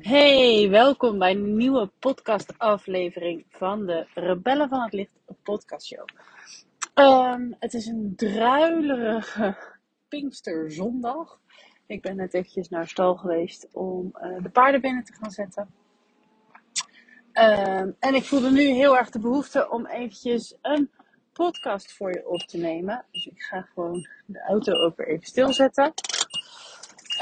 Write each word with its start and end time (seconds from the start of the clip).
Hey, 0.00 0.68
welkom 0.70 1.18
bij 1.18 1.30
een 1.30 1.56
nieuwe 1.56 1.90
podcastaflevering 1.98 3.44
van 3.48 3.86
de 3.86 4.06
Rebellen 4.14 4.68
van 4.68 4.80
het 4.80 4.92
Licht 4.92 5.10
podcastshow. 5.42 6.06
Um, 6.94 7.56
het 7.58 7.74
is 7.74 7.86
een 7.86 8.12
druilerige 8.16 9.56
Pinksterzondag. 10.08 11.40
Ik 11.86 12.02
ben 12.02 12.16
net 12.16 12.34
eventjes 12.34 12.68
naar 12.68 12.88
stal 12.88 13.16
geweest 13.16 13.68
om 13.72 14.14
uh, 14.22 14.42
de 14.42 14.50
paarden 14.50 14.80
binnen 14.80 15.04
te 15.04 15.12
gaan 15.12 15.30
zetten. 15.30 15.68
Um, 17.32 17.96
en 17.98 18.14
ik 18.14 18.24
voelde 18.24 18.50
nu 18.50 18.62
heel 18.62 18.96
erg 18.96 19.10
de 19.10 19.18
behoefte 19.18 19.70
om 19.70 19.86
eventjes 19.86 20.56
een 20.62 20.90
podcast 21.38 21.92
voor 21.92 22.12
je 22.12 22.28
op 22.28 22.40
te 22.40 22.58
nemen. 22.58 23.04
Dus 23.10 23.26
ik 23.26 23.42
ga 23.42 23.60
gewoon 23.60 24.06
de 24.26 24.40
auto 24.40 24.72
ook 24.72 24.96
weer 24.96 25.08
even 25.08 25.26
stilzetten. 25.26 25.92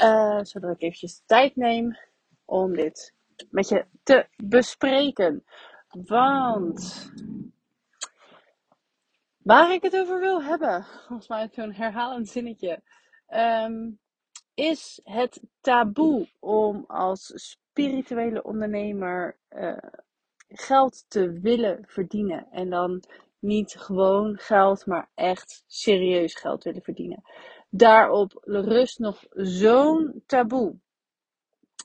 Uh, 0.01 0.39
zodat 0.43 0.75
ik 0.75 0.81
eventjes 0.81 1.21
tijd 1.25 1.55
neem 1.55 1.97
om 2.45 2.75
dit 2.75 3.13
met 3.49 3.69
je 3.69 3.85
te 4.03 4.27
bespreken. 4.35 5.43
Want 5.89 7.11
waar 9.37 9.73
ik 9.73 9.81
het 9.81 9.95
over 9.95 10.19
wil 10.19 10.43
hebben, 10.43 10.85
volgens 11.07 11.27
mij 11.27 11.49
zo'n 11.51 11.73
herhalend 11.73 12.29
zinnetje, 12.29 12.81
um, 13.29 13.99
is 14.53 14.99
het 15.03 15.41
taboe 15.61 16.27
om 16.39 16.83
als 16.87 17.31
spirituele 17.35 18.43
ondernemer 18.43 19.37
uh, 19.49 19.77
geld 20.47 21.05
te 21.07 21.31
willen 21.31 21.83
verdienen. 21.87 22.47
En 22.51 22.69
dan 22.69 23.03
niet 23.39 23.75
gewoon 23.79 24.37
geld, 24.37 24.85
maar 24.85 25.09
echt 25.15 25.63
serieus 25.67 26.35
geld 26.35 26.63
willen 26.63 26.81
verdienen. 26.81 27.23
Daarop 27.69 28.39
rust 28.43 28.99
nog 28.99 29.23
zo'n 29.31 30.23
taboe. 30.25 30.75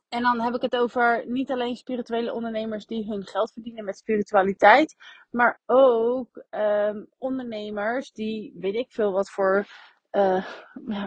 En 0.09 0.23
dan 0.23 0.41
heb 0.41 0.55
ik 0.55 0.63
het 0.63 0.77
over 0.77 1.25
niet 1.27 1.51
alleen 1.51 1.77
spirituele 1.77 2.33
ondernemers 2.33 2.87
die 2.87 3.07
hun 3.07 3.27
geld 3.27 3.53
verdienen 3.53 3.85
met 3.85 3.97
spiritualiteit, 3.97 4.97
maar 5.31 5.61
ook 5.67 6.45
um, 6.51 7.09
ondernemers 7.19 8.13
die, 8.13 8.55
weet 8.59 8.75
ik 8.75 8.91
veel 8.91 9.13
wat 9.13 9.31
voor 9.31 9.67
uh, 10.13 10.47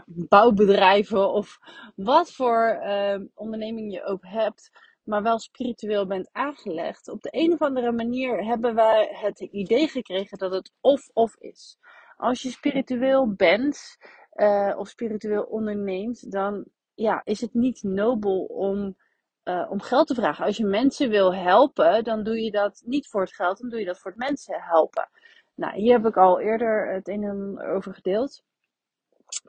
bouwbedrijven 0.06 1.32
of 1.32 1.60
wat 1.96 2.32
voor 2.32 2.80
uh, 2.84 3.20
onderneming 3.34 3.94
je 3.94 4.04
ook 4.04 4.24
hebt, 4.26 4.70
maar 5.06 5.24
wel 5.24 5.40
spiritueel 5.40 6.08
bent 6.08 6.30
aangelegd. 6.32 7.10
Op 7.10 7.22
de 7.22 7.30
een 7.32 7.54
of 7.54 7.62
andere 7.62 7.92
manier 7.92 8.46
hebben 8.46 8.76
wij 8.76 9.10
het 9.12 9.40
idee 9.40 9.88
gekregen 9.88 10.38
dat 10.38 10.52
het 10.52 10.72
of-of 10.82 11.36
is. 11.40 11.78
Als 12.18 12.42
je 12.42 12.50
spiritueel 12.50 13.34
bent 13.34 13.98
uh, 14.36 14.76
of 14.78 14.88
spiritueel 14.88 15.44
onderneemt, 15.44 16.32
dan 16.32 16.66
ja, 16.94 17.22
is 17.24 17.42
het 17.42 17.54
niet 17.54 17.84
nobel 17.84 18.44
om, 18.44 18.96
uh, 19.44 19.68
om 19.70 19.82
geld 19.82 20.08
te 20.08 20.16
vragen. 20.16 20.46
Als 20.46 20.58
je 20.58 20.66
mensen 20.66 21.10
wil 21.10 21.36
helpen, 21.36 22.04
dan 22.04 22.24
doe 22.24 22.44
je 22.44 22.52
dat 22.52 22.82
niet 22.86 23.08
voor 23.08 23.22
het 23.22 23.34
geld, 23.34 23.60
dan 23.60 23.70
doe 23.70 23.80
je 23.80 23.86
dat 23.86 24.00
voor 24.00 24.12
het 24.12 24.20
mensen 24.20 24.62
helpen. 24.62 25.10
Nou, 25.56 25.76
hier 25.76 25.94
heb 25.94 26.06
ik 26.06 26.18
al 26.18 26.40
eerder 26.40 26.94
het 26.94 27.08
een 27.08 27.24
en 27.24 27.30
ander 27.30 27.68
over 27.68 27.94
gedeeld. 27.94 28.44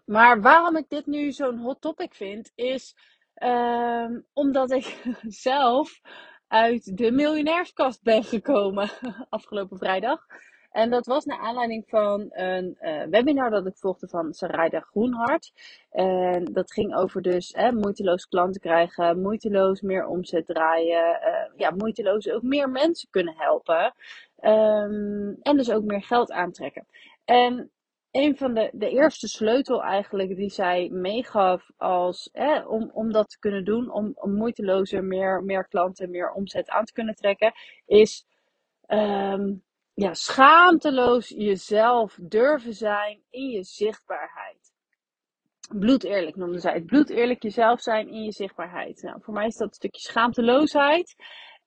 Maar 0.05 0.41
waarom 0.41 0.77
ik 0.77 0.89
dit 0.89 1.07
nu 1.07 1.33
zo'n 1.33 1.59
hot 1.59 1.81
topic 1.81 2.15
vind, 2.15 2.53
is 2.55 2.95
um, 3.45 4.27
omdat 4.33 4.71
ik 4.71 5.03
zelf 5.49 6.01
uit 6.49 6.97
de 6.97 7.11
miljonairskast 7.13 8.03
ben 8.03 8.25
gekomen 8.25 8.91
afgelopen 9.29 9.79
vrijdag. 9.79 10.27
En 10.71 10.91
dat 10.91 11.07
was 11.07 11.25
naar 11.25 11.39
aanleiding 11.39 11.85
van 11.87 12.27
een 12.31 12.77
uh, 12.81 13.03
webinar 13.03 13.51
dat 13.51 13.67
ik 13.67 13.77
volgde 13.77 14.09
van 14.09 14.33
Sarayda 14.33 14.81
Groenhart. 14.81 15.53
En 15.91 16.45
dat 16.45 16.73
ging 16.73 16.95
over 16.95 17.23
dus 17.23 17.57
moeiteloos 17.73 18.27
klanten 18.29 18.61
krijgen, 18.61 19.21
moeiteloos 19.21 19.81
meer 19.81 20.07
omzet 20.07 20.47
draaien, 20.47 21.21
uh, 21.25 21.59
ja, 21.59 21.71
moeiteloos 21.71 22.31
ook 22.31 22.43
meer 22.43 22.71
mensen 22.71 23.09
kunnen 23.11 23.35
helpen. 23.37 23.95
Um, 24.41 25.37
en 25.43 25.57
dus 25.57 25.71
ook 25.71 25.85
meer 25.85 26.03
geld 26.03 26.31
aantrekken. 26.33 26.87
En 27.25 27.71
een 28.17 28.37
van 28.37 28.55
de, 28.55 28.71
de 28.73 28.91
eerste 28.91 29.29
sleutel 29.29 29.83
eigenlijk 29.83 30.37
die 30.37 30.51
zij 30.51 30.89
meegaf 30.93 31.71
als, 31.77 32.31
om, 32.67 32.91
om 32.93 33.13
dat 33.13 33.29
te 33.29 33.39
kunnen 33.39 33.65
doen, 33.65 33.91
om, 33.91 34.13
om 34.15 34.35
moeitelozer 34.35 35.05
meer, 35.05 35.43
meer 35.45 35.69
klanten, 35.69 36.11
meer 36.11 36.33
omzet 36.33 36.69
aan 36.69 36.85
te 36.85 36.93
kunnen 36.93 37.15
trekken, 37.15 37.53
is 37.87 38.27
um, 38.89 39.63
ja, 39.95 40.15
schaamteloos 40.15 41.29
jezelf 41.29 42.19
durven 42.21 42.75
zijn 42.75 43.23
in 43.31 43.49
je 43.49 43.63
zichtbaarheid. 43.63 44.73
Bloedeerlijk 45.75 46.37
noemde 46.37 46.59
zij 46.59 46.73
het. 46.73 46.87
Bloedeerlijk 46.87 47.43
jezelf 47.43 47.81
zijn 47.81 48.09
in 48.09 48.23
je 48.23 48.33
zichtbaarheid. 48.33 49.03
Nou, 49.03 49.23
voor 49.23 49.35
mij 49.35 49.47
is 49.47 49.57
dat 49.57 49.69
een 49.69 49.75
stukje 49.75 50.01
schaamteloosheid. 50.01 51.15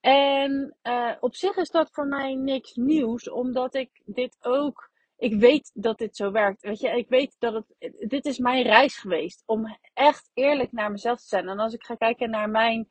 En 0.00 0.76
uh, 0.82 1.12
op 1.20 1.34
zich 1.34 1.56
is 1.56 1.70
dat 1.70 1.90
voor 1.92 2.06
mij 2.06 2.34
niks 2.34 2.74
nieuws, 2.74 3.30
omdat 3.30 3.74
ik 3.74 4.02
dit 4.04 4.36
ook. 4.40 4.89
Ik 5.20 5.34
weet 5.34 5.70
dat 5.74 5.98
dit 5.98 6.16
zo 6.16 6.30
werkt. 6.30 6.62
Weet 6.62 6.80
je, 6.80 6.88
ik 6.88 7.08
weet 7.08 7.36
dat 7.38 7.54
het. 7.54 7.94
Dit 8.10 8.24
is 8.24 8.38
mijn 8.38 8.62
reis 8.62 8.96
geweest. 8.96 9.42
Om 9.46 9.78
echt 9.94 10.30
eerlijk 10.34 10.72
naar 10.72 10.90
mezelf 10.90 11.20
te 11.20 11.26
zijn. 11.26 11.48
En 11.48 11.58
als 11.58 11.74
ik 11.74 11.84
ga 11.84 11.94
kijken 11.94 12.30
naar 12.30 12.50
mijn 12.50 12.88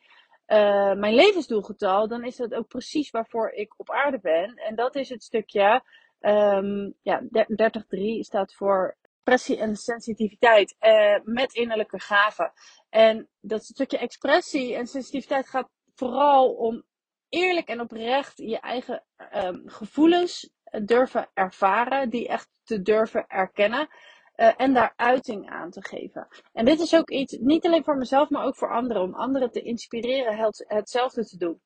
uh, 0.48 0.94
mijn 0.94 1.14
levensdoelgetal, 1.14 2.08
dan 2.08 2.24
is 2.24 2.36
dat 2.36 2.54
ook 2.54 2.68
precies 2.68 3.10
waarvoor 3.10 3.50
ik 3.50 3.74
op 3.78 3.92
aarde 3.92 4.20
ben. 4.20 4.56
En 4.56 4.76
dat 4.76 4.96
is 4.96 5.10
het 5.10 5.24
stukje, 5.24 5.84
um, 6.20 6.94
ja, 7.02 7.22
30.3 7.22 8.20
staat 8.20 8.54
voor 8.54 8.98
expressie 9.30 9.58
en 9.58 9.76
sensitiviteit 9.76 10.76
uh, 10.80 11.16
met 11.24 11.54
innerlijke 11.54 12.00
gaven. 12.00 12.52
En 12.90 13.30
dat 13.40 13.64
stukje 13.64 13.98
expressie 13.98 14.76
en 14.76 14.88
sensitiviteit 14.88 15.50
gaat 15.50 15.70
vooral 15.96 16.54
om 16.54 16.84
eerlijk 17.30 17.68
en 17.68 17.82
oprecht 17.82 18.38
je 18.38 18.60
eigen 18.60 19.04
um, 19.36 19.62
gevoelens 19.66 20.54
durven 20.84 21.30
ervaren, 21.34 22.10
die 22.10 22.28
echt 22.28 22.50
te 22.64 22.82
durven 22.82 23.28
erkennen. 23.28 23.88
Uh, 24.36 24.52
en 24.58 24.74
daar 24.74 24.94
uiting 24.96 25.50
aan 25.50 25.70
te 25.72 25.84
geven. 25.84 26.28
En 26.54 26.66
dit 26.66 26.80
is 26.80 26.96
ook 26.96 27.10
iets, 27.10 27.38
niet 27.40 27.66
alleen 27.66 27.84
voor 27.84 27.98
mezelf, 27.98 28.30
maar 28.30 28.46
ook 28.46 28.56
voor 28.56 28.74
anderen. 28.74 29.02
Om 29.02 29.14
anderen 29.14 29.52
te 29.52 29.62
inspireren 29.62 30.38
het, 30.38 30.66
hetzelfde 30.68 31.26
te 31.26 31.38
doen. 31.38 31.62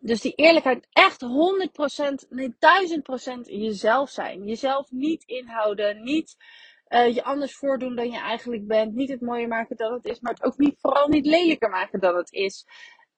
Dus 0.00 0.20
die 0.20 0.34
eerlijkheid, 0.34 0.88
echt 0.92 1.24
100%, 1.24 2.28
nee 2.28 2.54
1000% 2.54 3.40
jezelf 3.40 4.10
zijn. 4.10 4.44
Jezelf 4.44 4.90
niet 4.90 5.24
inhouden, 5.24 6.02
niet 6.02 6.36
uh, 6.88 7.14
je 7.14 7.24
anders 7.24 7.56
voordoen 7.56 7.96
dan 7.96 8.10
je 8.10 8.18
eigenlijk 8.18 8.66
bent. 8.66 8.94
Niet 8.94 9.10
het 9.10 9.20
mooier 9.20 9.48
maken 9.48 9.76
dan 9.76 9.92
het 9.92 10.04
is, 10.04 10.20
maar 10.20 10.32
het 10.32 10.44
ook 10.44 10.58
niet, 10.58 10.80
vooral 10.80 11.08
niet 11.08 11.26
lelijker 11.26 11.70
maken 11.70 12.00
dan 12.00 12.16
het 12.16 12.32
is. 12.32 12.66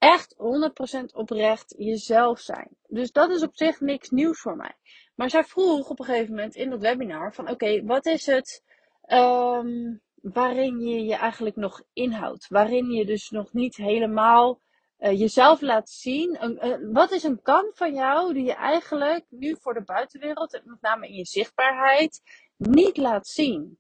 Echt 0.01 0.35
100% 0.35 1.05
oprecht 1.13 1.75
jezelf 1.79 2.41
zijn. 2.41 2.77
Dus 2.87 3.13
dat 3.13 3.31
is 3.31 3.43
op 3.43 3.57
zich 3.57 3.81
niks 3.81 4.11
nieuws 4.11 4.41
voor 4.41 4.57
mij. 4.57 4.75
Maar 5.15 5.31
zij 5.31 5.45
vroeg 5.45 5.89
op 5.89 5.99
een 5.99 6.05
gegeven 6.05 6.35
moment 6.35 6.55
in 6.55 6.71
dat 6.71 6.81
webinar 6.81 7.35
van 7.35 7.51
oké, 7.51 7.85
wat 7.85 8.07
is 8.07 8.27
het 8.27 8.63
um, 9.07 10.01
waarin 10.15 10.81
je 10.81 11.05
je 11.05 11.15
eigenlijk 11.15 11.57
nog 11.57 11.83
inhoudt? 11.93 12.49
Waarin 12.49 12.91
je 12.91 13.07
dus 13.07 13.31
nog 13.31 13.53
niet 13.53 13.77
helemaal 13.77 14.61
uh, 14.99 15.19
jezelf 15.19 15.61
laat 15.61 15.91
zien. 15.91 16.59
Uh, 16.63 16.77
wat 16.93 17.11
is 17.11 17.23
een 17.23 17.43
kant 17.43 17.77
van 17.77 17.95
jou 17.95 18.33
die 18.33 18.45
je 18.45 18.55
eigenlijk 18.55 19.25
nu 19.29 19.57
voor 19.61 19.75
de 19.75 19.85
buitenwereld, 19.85 20.61
met 20.65 20.81
name 20.81 21.09
in 21.09 21.15
je 21.15 21.27
zichtbaarheid, 21.27 22.21
niet 22.57 22.97
laat 22.97 23.27
zien? 23.27 23.79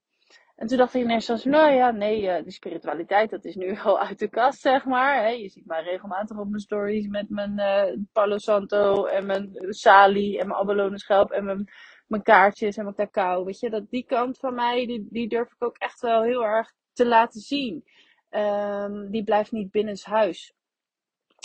En 0.61 0.67
toen 0.67 0.79
dacht 0.79 0.95
ik 0.95 1.03
ineens 1.03 1.25
zoals, 1.25 1.45
nou 1.45 1.73
ja, 1.73 1.91
nee, 1.91 2.23
uh, 2.23 2.43
die 2.43 2.53
spiritualiteit, 2.53 3.31
dat 3.31 3.45
is 3.45 3.55
nu 3.55 3.79
al 3.85 3.99
uit 3.99 4.19
de 4.19 4.29
kast, 4.29 4.61
zeg 4.61 4.85
maar. 4.85 5.35
Je 5.35 5.49
ziet 5.49 5.67
mij 5.67 5.83
regelmatig 5.83 6.39
op 6.39 6.49
mijn 6.49 6.61
stories 6.61 7.07
met 7.07 7.29
mijn 7.29 7.59
uh, 7.59 8.03
Palo 8.13 8.39
Santo 8.39 9.05
en 9.05 9.27
mijn 9.27 9.51
Sali 9.69 10.39
en 10.39 10.47
mijn 10.47 10.61
abalone 10.61 10.99
schelp 10.99 11.31
en 11.31 11.45
mijn, 11.45 11.71
mijn 12.07 12.23
kaartjes 12.23 12.77
en 12.77 12.85
mijn 12.85 12.97
cacao. 12.97 13.45
Weet 13.45 13.61
je, 13.61 13.71
dat 13.71 13.91
die 13.91 14.05
kant 14.05 14.39
van 14.39 14.55
mij, 14.55 14.87
die, 14.87 15.07
die 15.11 15.29
durf 15.29 15.53
ik 15.53 15.65
ook 15.65 15.77
echt 15.77 16.01
wel 16.01 16.23
heel 16.23 16.45
erg 16.45 16.73
te 16.93 17.07
laten 17.07 17.41
zien. 17.41 17.85
Um, 18.31 19.11
die 19.11 19.25
blijft 19.25 19.53
niet 19.53 19.71
binnenshuis. 19.71 20.55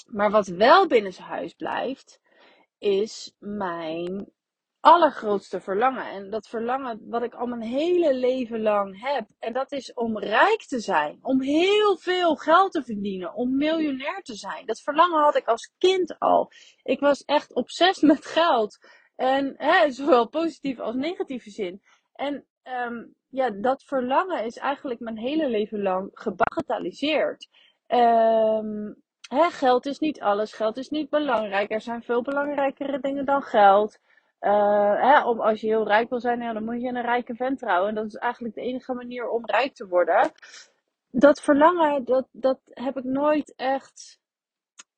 Maar 0.07 0.31
wat 0.31 0.47
wel 0.47 0.87
binnenshuis 0.87 1.53
blijft, 1.53 2.21
is 2.77 3.35
mijn 3.39 4.33
allergrootste 4.85 5.61
verlangen. 5.61 6.05
En 6.05 6.29
dat 6.29 6.47
verlangen 6.47 6.99
wat 7.09 7.23
ik 7.23 7.33
al 7.33 7.45
mijn 7.45 7.61
hele 7.61 8.13
leven 8.13 8.61
lang 8.61 9.01
heb. 9.01 9.27
En 9.39 9.53
dat 9.53 9.71
is 9.71 9.93
om 9.93 10.19
rijk 10.19 10.65
te 10.67 10.79
zijn. 10.79 11.19
Om 11.21 11.41
heel 11.41 11.97
veel 11.97 12.35
geld 12.35 12.71
te 12.71 12.83
verdienen. 12.83 13.33
Om 13.33 13.57
miljonair 13.57 14.21
te 14.21 14.35
zijn. 14.35 14.65
Dat 14.65 14.81
verlangen 14.81 15.23
had 15.23 15.35
ik 15.35 15.47
als 15.47 15.73
kind 15.77 16.19
al. 16.19 16.51
Ik 16.83 16.99
was 16.99 17.23
echt 17.23 17.53
obsessief 17.53 18.09
met 18.09 18.25
geld. 18.25 18.77
En 19.15 19.53
hè, 19.57 19.91
zowel 19.91 20.29
positief 20.29 20.79
als 20.79 20.95
negatieve 20.95 21.49
zin. 21.49 21.81
En 22.13 22.45
um, 22.87 23.15
ja, 23.29 23.49
dat 23.49 23.83
verlangen 23.83 24.43
is 24.43 24.57
eigenlijk 24.57 24.99
mijn 24.99 25.17
hele 25.17 25.49
leven 25.49 25.81
lang 25.81 26.09
gebagatelliseerd. 26.13 27.47
Um, 27.87 28.95
hè, 29.29 29.49
geld 29.49 29.85
is 29.85 29.99
niet 29.99 30.21
alles. 30.21 30.53
Geld 30.53 30.77
is 30.77 30.89
niet 30.89 31.09
belangrijk. 31.09 31.71
Er 31.71 31.81
zijn 31.81 32.03
veel 32.03 32.21
belangrijkere 32.21 32.99
dingen 32.99 33.25
dan 33.25 33.41
geld. 33.41 33.99
Hè, 34.45 35.23
om, 35.23 35.39
als 35.39 35.61
je 35.61 35.67
heel 35.67 35.87
rijk 35.87 36.09
wil 36.09 36.19
zijn, 36.19 36.53
dan 36.53 36.63
moet 36.63 36.81
je 36.81 36.87
een 36.87 37.01
rijke 37.01 37.35
vent 37.35 37.59
trouwen. 37.59 37.89
En 37.89 37.95
dat 37.95 38.05
is 38.05 38.15
eigenlijk 38.15 38.55
de 38.55 38.61
enige 38.61 38.93
manier 38.93 39.29
om 39.29 39.45
rijk 39.45 39.73
te 39.73 39.87
worden. 39.87 40.31
Dat 41.11 41.41
verlangen, 41.41 42.05
dat, 42.05 42.27
dat 42.31 42.59
heb 42.63 42.97
ik 42.97 43.03
nooit 43.03 43.53
echt 43.55 44.19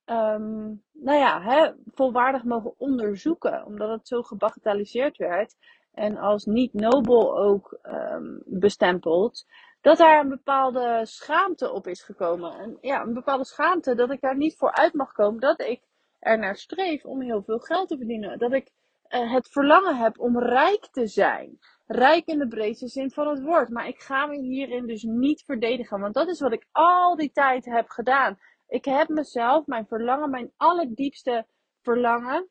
um, 0.05 0.83
nou 0.91 1.17
ja, 1.17 1.41
hè, 1.41 1.71
volwaardig 1.93 2.43
mogen 2.43 2.73
onderzoeken. 2.77 3.65
Omdat 3.65 3.89
het 3.89 4.07
zo 4.07 4.21
gebagatelliseerd 4.21 5.17
werd. 5.17 5.55
En 5.93 6.17
als 6.17 6.45
niet 6.45 6.73
nobel 6.73 7.37
ook 7.37 7.79
um, 7.83 8.41
bestempeld. 8.45 9.45
Dat 9.81 9.97
daar 9.97 10.19
een 10.19 10.29
bepaalde 10.29 11.01
schaamte 11.03 11.71
op 11.71 11.87
is 11.87 12.03
gekomen. 12.03 12.53
En 12.53 12.77
ja, 12.81 13.01
een 13.01 13.13
bepaalde 13.13 13.45
schaamte 13.45 13.95
dat 13.95 14.11
ik 14.11 14.21
daar 14.21 14.37
niet 14.37 14.57
voor 14.57 14.71
uit 14.71 14.93
mag 14.93 15.11
komen. 15.11 15.39
Dat 15.39 15.61
ik 15.61 15.81
er 16.19 16.39
naar 16.39 16.55
streef 16.55 17.05
om 17.05 17.21
heel 17.21 17.43
veel 17.43 17.59
geld 17.59 17.87
te 17.87 17.97
verdienen. 17.97 18.39
Dat 18.39 18.53
ik 18.53 18.71
uh, 19.09 19.33
het 19.33 19.47
verlangen 19.47 19.95
heb 19.95 20.19
om 20.19 20.39
rijk 20.39 20.87
te 20.91 21.07
zijn. 21.07 21.59
Rijk 21.85 22.25
in 22.25 22.39
de 22.39 22.47
breedste 22.47 22.87
zin 22.87 23.11
van 23.11 23.27
het 23.27 23.41
woord. 23.41 23.69
Maar 23.69 23.87
ik 23.87 23.99
ga 23.99 24.25
me 24.25 24.37
hierin 24.37 24.87
dus 24.87 25.03
niet 25.03 25.43
verdedigen. 25.45 25.99
Want 25.99 26.13
dat 26.13 26.27
is 26.27 26.39
wat 26.39 26.53
ik 26.53 26.67
al 26.71 27.15
die 27.15 27.31
tijd 27.31 27.65
heb 27.65 27.89
gedaan. 27.89 28.37
Ik 28.67 28.85
heb 28.85 29.07
mezelf, 29.07 29.65
mijn 29.65 29.87
verlangen, 29.87 30.29
mijn 30.29 30.51
allerdiepste 30.57 31.45
verlangen, 31.81 32.49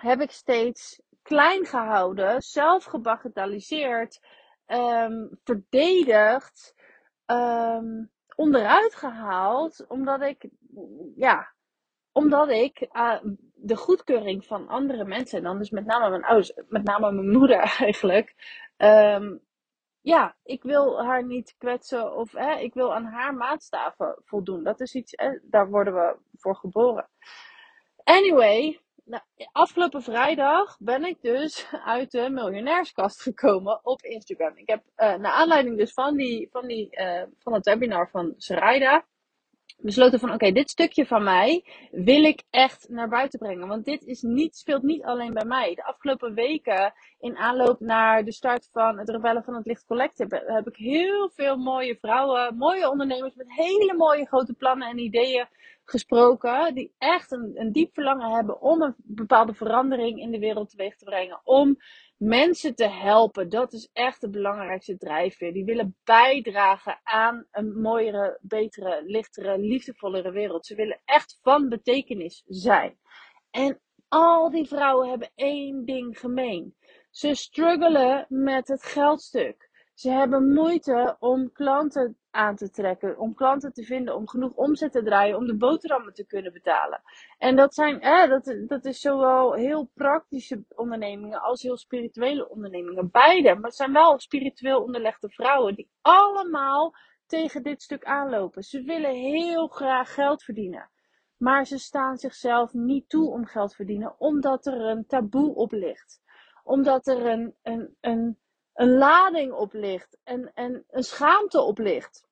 heb 0.00 0.20
ik 0.20 0.30
steeds 0.30 1.02
klein 1.22 1.66
gehouden, 1.66 2.42
zelf 2.42 2.84
gebagatelliseerd, 2.84 4.20
um, 4.66 5.38
verdedigd, 5.44 6.74
um, 7.26 8.10
onderuit 8.36 8.94
gehaald, 8.94 9.84
omdat 9.88 10.20
ik, 10.20 10.48
ja, 11.16 11.54
omdat 12.12 12.48
ik 12.48 12.88
uh, 12.92 13.20
de 13.66 13.76
goedkeuring 13.76 14.46
van 14.46 14.68
andere 14.68 15.04
mensen, 15.04 15.38
en 15.38 15.44
dan 15.44 15.58
dus 15.58 15.70
met 15.70 15.86
name 15.86 16.10
mijn 16.10 16.24
ouders, 16.24 16.52
met 16.68 16.84
name 16.84 17.12
mijn 17.12 17.30
moeder 17.30 17.58
eigenlijk, 17.86 18.34
um, 18.76 19.42
ja, 20.00 20.36
ik 20.42 20.62
wil 20.62 21.04
haar 21.04 21.24
niet 21.24 21.54
kwetsen 21.58 22.16
of 22.16 22.32
hè, 22.32 22.54
ik 22.54 22.74
wil 22.74 22.94
aan 22.94 23.04
haar 23.04 23.34
maatstaven 23.34 24.18
voldoen. 24.24 24.64
Dat 24.64 24.80
is 24.80 24.94
iets, 24.94 25.12
hè, 25.16 25.38
daar 25.42 25.70
worden 25.70 25.94
we 25.94 26.16
voor 26.36 26.56
geboren. 26.56 27.08
Anyway, 28.04 28.80
nou, 29.04 29.22
afgelopen 29.52 30.02
vrijdag 30.02 30.76
ben 30.78 31.04
ik 31.04 31.22
dus 31.22 31.66
uit 31.96 32.10
de 32.10 32.30
miljonairskast 32.30 33.22
gekomen 33.22 33.80
op 33.84 34.02
Instagram. 34.02 34.56
Ik 34.56 34.68
heb 34.68 34.82
uh, 34.84 35.14
naar 35.14 35.32
aanleiding 35.32 35.78
dus 35.78 35.92
van, 35.92 36.16
die, 36.16 36.48
van, 36.50 36.66
die, 36.66 36.88
uh, 37.00 37.22
van 37.38 37.52
het 37.52 37.64
webinar 37.64 38.10
van 38.10 38.34
Sarayda 38.36 39.04
besloten 39.84 40.18
van 40.18 40.32
oké, 40.32 40.52
dit 40.52 40.70
stukje 40.70 41.06
van 41.06 41.22
mij 41.22 41.64
wil 41.90 42.24
ik 42.24 42.42
echt 42.50 42.88
naar 42.88 43.08
buiten 43.08 43.38
brengen. 43.38 43.68
Want 43.68 43.84
dit 43.84 44.02
is 44.02 44.22
niet, 44.22 44.56
speelt 44.56 44.82
niet 44.82 45.02
alleen 45.02 45.34
bij 45.34 45.44
mij. 45.44 45.74
De 45.74 45.84
afgelopen 45.84 46.34
weken 46.34 46.92
in 47.18 47.36
aanloop 47.36 47.80
naar 47.80 48.24
de 48.24 48.32
start 48.32 48.68
van 48.72 48.98
het 48.98 49.08
Rebellen 49.08 49.44
van 49.44 49.54
het 49.54 49.66
Licht 49.66 49.84
Collective 49.84 50.42
heb 50.46 50.68
ik 50.68 50.76
heel 50.76 51.30
veel 51.34 51.56
mooie 51.56 51.96
vrouwen, 52.00 52.56
mooie 52.56 52.90
ondernemers 52.90 53.34
met 53.34 53.52
hele 53.52 53.94
mooie 53.96 54.26
grote 54.26 54.54
plannen 54.54 54.88
en 54.88 54.98
ideeën 54.98 55.48
gesproken. 55.84 56.74
Die 56.74 56.94
echt 56.98 57.32
een, 57.32 57.52
een 57.54 57.72
diep 57.72 57.94
verlangen 57.94 58.30
hebben 58.30 58.60
om 58.60 58.82
een 58.82 58.94
bepaalde 58.96 59.54
verandering 59.54 60.20
in 60.20 60.30
de 60.30 60.38
wereld 60.38 60.70
teweeg 60.70 60.96
te 60.96 61.04
brengen. 61.04 61.40
Om 61.44 61.76
mensen 62.24 62.74
te 62.74 62.88
helpen. 62.88 63.48
Dat 63.48 63.72
is 63.72 63.88
echt 63.92 64.20
de 64.20 64.30
belangrijkste 64.30 64.96
drijfveer. 64.96 65.52
Die 65.52 65.64
willen 65.64 65.96
bijdragen 66.04 67.00
aan 67.02 67.46
een 67.50 67.80
mooiere, 67.80 68.38
betere, 68.42 69.02
lichtere, 69.06 69.58
liefdevollere 69.58 70.30
wereld. 70.30 70.66
Ze 70.66 70.74
willen 70.74 71.00
echt 71.04 71.38
van 71.42 71.68
betekenis 71.68 72.42
zijn. 72.46 72.98
En 73.50 73.80
al 74.08 74.50
die 74.50 74.68
vrouwen 74.68 75.08
hebben 75.08 75.30
één 75.34 75.84
ding 75.84 76.18
gemeen. 76.18 76.76
Ze 77.10 77.34
struggelen 77.34 78.26
met 78.28 78.68
het 78.68 78.82
geldstuk. 78.84 79.70
Ze 79.94 80.10
hebben 80.10 80.52
moeite 80.52 81.16
om 81.18 81.52
klanten 81.52 82.18
aan 82.30 82.56
te 82.56 82.70
trekken, 82.70 83.18
om 83.18 83.34
klanten 83.34 83.72
te 83.72 83.82
vinden, 83.82 84.14
om 84.14 84.28
genoeg 84.28 84.52
omzet 84.54 84.92
te 84.92 85.02
draaien, 85.02 85.36
om 85.36 85.46
de 85.46 85.56
boterhammen 85.56 86.14
te 86.14 86.26
kunnen 86.26 86.52
betalen. 86.52 87.02
En 87.38 87.56
dat, 87.56 87.74
zijn, 87.74 88.00
eh, 88.00 88.28
dat, 88.66 88.84
is 88.84 89.00
zowel 89.00 89.52
heel 89.52 89.90
praktische 89.94 90.64
ondernemingen 90.68 91.40
als 91.40 91.62
heel 91.62 91.76
spirituele 91.76 92.48
ondernemingen. 92.48 93.10
Beide, 93.10 93.54
maar 93.54 93.64
het 93.64 93.74
zijn 93.74 93.92
wel 93.92 94.18
spiritueel 94.18 94.82
onderlegde 94.82 95.30
vrouwen 95.30 95.74
die 95.74 95.90
allemaal 96.00 96.94
tegen 97.26 97.62
dit 97.62 97.82
stuk 97.82 98.04
aanlopen. 98.04 98.62
Ze 98.62 98.82
willen 98.82 99.14
heel 99.14 99.66
graag 99.66 100.14
geld 100.14 100.42
verdienen. 100.42 100.90
Maar 101.36 101.66
ze 101.66 101.78
staan 101.78 102.16
zichzelf 102.16 102.72
niet 102.72 103.08
toe 103.08 103.30
om 103.30 103.46
geld 103.46 103.70
te 103.70 103.76
verdienen, 103.76 104.20
omdat 104.20 104.66
er 104.66 104.80
een 104.80 105.06
taboe 105.06 105.54
op 105.54 105.72
ligt. 105.72 106.20
Omdat 106.62 107.06
er 107.06 107.26
een, 107.26 107.54
een, 107.62 107.96
een 108.00 108.38
een 108.74 108.90
lading 108.90 109.52
op 109.52 109.72
ligt 109.72 110.18
en, 110.24 110.50
en 110.54 110.84
een 110.90 111.04
schaamte 111.04 111.60
op 111.60 111.78
ligt. 111.78 112.26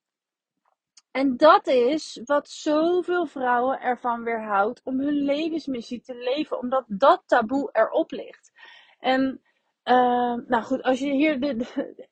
En 1.10 1.36
dat 1.36 1.66
is 1.66 2.20
wat 2.24 2.48
zoveel 2.48 3.26
vrouwen 3.26 3.80
ervan 3.80 4.22
weerhoudt 4.22 4.80
om 4.84 5.00
hun 5.00 5.14
levensmissie 5.14 6.00
te 6.00 6.14
leven, 6.14 6.58
omdat 6.58 6.84
dat 6.86 7.22
taboe 7.26 7.68
erop 7.72 8.10
ligt. 8.10 8.52
En 8.98 9.40
uh, 9.84 10.34
nou 10.46 10.62
goed, 10.62 10.82
als 10.82 10.98
je 10.98 11.10
hier. 11.10 11.40
De, 11.40 11.66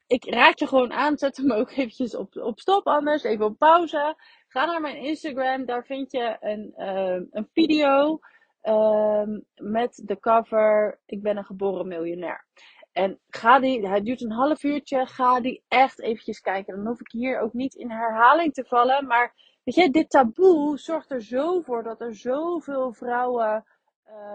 ik 0.06 0.24
raad 0.24 0.58
je 0.58 0.66
gewoon 0.66 0.92
aan, 0.92 1.18
zet 1.18 1.36
hem 1.36 1.52
ook 1.52 1.70
eventjes 1.70 2.14
op, 2.14 2.36
op 2.36 2.60
stop 2.60 2.86
anders, 2.86 3.22
even 3.22 3.44
op 3.44 3.58
pauze. 3.58 4.14
Ga 4.48 4.64
naar 4.64 4.80
mijn 4.80 4.96
Instagram, 4.96 5.64
daar 5.64 5.84
vind 5.84 6.10
je 6.10 6.36
een, 6.40 6.74
uh, 6.76 7.26
een 7.30 7.48
video 7.52 8.18
uh, 8.62 9.28
met 9.54 10.02
de 10.04 10.20
cover 10.20 11.00
Ik 11.06 11.22
ben 11.22 11.36
een 11.36 11.44
geboren 11.44 11.88
miljonair. 11.88 12.46
En 12.92 13.20
ga 13.28 13.58
die, 13.58 13.88
hij 13.88 14.02
duurt 14.02 14.20
een 14.20 14.32
half 14.32 14.62
uurtje, 14.62 15.06
ga 15.06 15.40
die 15.40 15.64
echt 15.68 16.00
eventjes 16.00 16.40
kijken. 16.40 16.76
Dan 16.76 16.86
hoef 16.86 17.00
ik 17.00 17.10
hier 17.10 17.40
ook 17.40 17.52
niet 17.52 17.74
in 17.74 17.90
herhaling 17.90 18.52
te 18.52 18.64
vallen. 18.64 19.06
Maar 19.06 19.34
weet 19.64 19.74
je, 19.74 19.90
dit 19.90 20.10
taboe 20.10 20.78
zorgt 20.78 21.10
er 21.10 21.22
zo 21.22 21.60
voor 21.60 21.82
dat 21.82 22.00
er 22.00 22.14
zoveel 22.14 22.92
vrouwen 22.92 23.64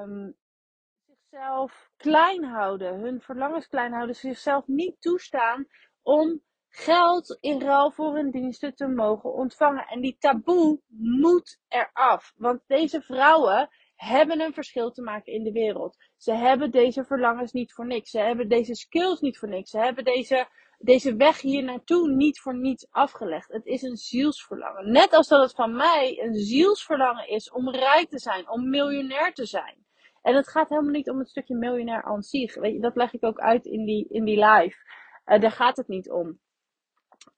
um, 0.01 0.35
zichzelf 1.05 1.89
klein 1.97 2.43
houden. 2.43 2.99
Hun 2.99 3.21
verlangens 3.21 3.67
klein 3.67 3.93
houden. 3.93 4.15
Zichzelf 4.15 4.67
niet 4.67 5.01
toestaan 5.01 5.67
om 6.01 6.41
geld 6.69 7.37
in 7.39 7.61
ruil 7.61 7.91
voor 7.91 8.15
hun 8.15 8.31
diensten 8.31 8.75
te 8.75 8.87
mogen 8.87 9.33
ontvangen. 9.33 9.87
En 9.87 10.01
die 10.01 10.17
taboe 10.19 10.81
moet 10.87 11.59
eraf. 11.67 12.33
Want 12.35 12.61
deze 12.67 13.01
vrouwen 13.01 13.69
hebben 13.95 14.41
een 14.41 14.53
verschil 14.53 14.91
te 14.91 15.01
maken 15.01 15.33
in 15.33 15.43
de 15.43 15.51
wereld. 15.51 15.97
Ze 16.17 16.33
hebben 16.33 16.71
deze 16.71 17.03
verlangens 17.03 17.51
niet 17.51 17.73
voor 17.73 17.85
niks. 17.85 18.09
Ze 18.09 18.19
hebben 18.19 18.49
deze 18.49 18.75
skills 18.75 19.19
niet 19.19 19.37
voor 19.37 19.49
niks. 19.49 19.69
Ze 19.69 19.77
hebben 19.77 20.03
deze, 20.03 20.47
deze 20.79 21.15
weg 21.15 21.41
hier 21.41 21.63
naartoe 21.63 22.09
niet 22.09 22.39
voor 22.39 22.57
niets 22.57 22.87
afgelegd. 22.89 23.51
Het 23.51 23.65
is 23.65 23.81
een 23.81 23.97
zielsverlangen. 23.97 24.91
Net 24.91 25.13
als 25.13 25.27
dat 25.27 25.41
het 25.41 25.55
van 25.55 25.75
mij 25.75 26.21
een 26.21 26.35
zielsverlangen 26.35 27.29
is 27.29 27.51
om 27.51 27.69
rijk 27.69 28.09
te 28.09 28.19
zijn, 28.19 28.49
om 28.49 28.69
miljonair 28.69 29.33
te 29.33 29.45
zijn. 29.45 29.85
En 30.21 30.35
het 30.35 30.47
gaat 30.47 30.69
helemaal 30.69 30.91
niet 30.91 31.09
om 31.09 31.19
het 31.19 31.29
stukje 31.29 31.55
miljonair 31.55 32.03
aan 32.03 32.23
zich. 32.23 32.55
Weet 32.55 32.73
je, 32.73 32.79
dat 32.79 32.95
leg 32.95 33.13
ik 33.13 33.23
ook 33.23 33.39
uit 33.39 33.65
in 33.65 33.85
die, 33.85 34.07
in 34.09 34.25
die 34.25 34.45
live. 34.45 34.77
Uh, 35.25 35.39
daar 35.39 35.51
gaat 35.51 35.77
het 35.77 35.87
niet 35.87 36.11
om. 36.11 36.39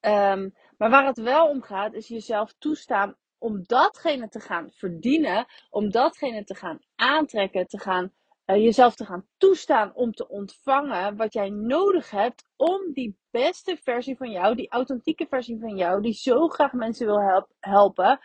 Um, 0.02 0.54
maar 0.78 0.90
waar 0.90 1.06
het 1.06 1.18
wel 1.18 1.48
om 1.48 1.62
gaat, 1.62 1.94
is 1.94 2.08
jezelf 2.08 2.54
toestaan 2.58 3.16
om 3.38 3.64
datgene 3.64 4.30
te 4.30 4.40
gaan 4.40 4.72
verdienen, 4.72 5.46
om 5.70 5.90
datgene 5.90 6.44
te 6.44 6.56
gaan 6.56 6.80
aantrekken, 6.96 7.68
te 7.68 7.80
gaan, 7.80 8.14
uh, 8.48 8.56
jezelf 8.56 8.96
te 8.96 9.06
gaan 9.06 9.28
toestaan 9.38 9.94
om 9.94 10.12
te 10.12 10.28
ontvangen 10.28 11.16
wat 11.16 11.34
jij 11.34 11.50
nodig 11.50 12.12
hebt 12.12 12.50
om 12.56 12.94
die 12.94 13.18
beste 13.32 13.78
versie 13.84 14.18
van 14.18 14.32
jou, 14.32 14.56
die 14.56 14.70
authentieke 14.70 15.26
versie 15.30 15.60
van 15.60 15.76
jou, 15.76 16.02
die 16.02 16.14
zo 16.14 16.48
graag 16.48 16.72
mensen 16.72 17.06
wil 17.06 17.22
help, 17.22 17.52
helpen, 17.60 18.20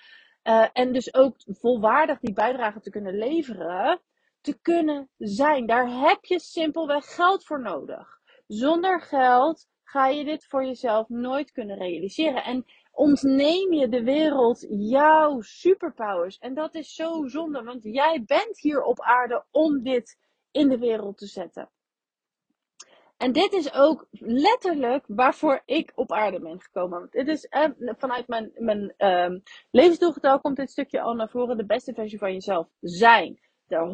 uh, 0.44 0.66
en 0.72 0.92
dus 0.92 1.14
ook 1.14 1.36
volwaardig 1.46 2.18
die 2.18 2.32
bijdrage 2.34 2.80
te 2.80 2.90
kunnen 2.90 3.18
leveren, 3.18 4.00
te 4.40 4.58
kunnen 4.60 5.08
zijn. 5.18 5.66
Daar 5.66 5.88
heb 5.88 6.24
je 6.24 6.40
simpelweg 6.40 7.14
geld 7.14 7.44
voor 7.44 7.60
nodig. 7.60 8.20
Zonder 8.46 9.00
geld 9.00 9.66
ga 9.84 10.06
je 10.06 10.24
dit 10.24 10.46
voor 10.46 10.64
jezelf 10.64 11.08
nooit 11.08 11.52
kunnen 11.52 11.78
realiseren. 11.78 12.44
En 12.44 12.64
ontneem 12.92 13.72
je 13.72 13.88
de 13.88 14.02
wereld 14.02 14.66
jouw 14.68 15.40
superpowers. 15.40 16.38
En 16.38 16.54
dat 16.54 16.74
is 16.74 16.94
zo 16.94 17.26
zonde, 17.26 17.62
want 17.62 17.82
jij 17.82 18.22
bent 18.26 18.58
hier 18.58 18.82
op 18.82 19.00
aarde 19.00 19.44
om 19.50 19.82
dit 19.82 20.18
in 20.50 20.68
de 20.68 20.78
wereld 20.78 21.18
te 21.18 21.26
zetten. 21.26 21.70
En 23.22 23.32
dit 23.32 23.52
is 23.52 23.74
ook 23.74 24.06
letterlijk 24.18 25.04
waarvoor 25.06 25.62
ik 25.64 25.92
op 25.94 26.12
aarde 26.12 26.40
ben 26.40 26.60
gekomen. 26.60 27.08
Dit 27.10 27.28
is 27.28 27.46
eh, 27.46 27.70
vanuit 27.78 28.28
mijn, 28.28 28.50
mijn 28.54 28.94
uh, 28.98 29.38
levensdoelgetal 29.70 30.40
komt 30.40 30.56
dit 30.56 30.70
stukje 30.70 31.00
al 31.00 31.14
naar 31.14 31.28
voren. 31.28 31.56
De 31.56 31.66
beste 31.66 31.94
versie 31.94 32.18
van 32.18 32.32
jezelf 32.32 32.68
zijn. 32.80 33.40
Er 33.66 33.88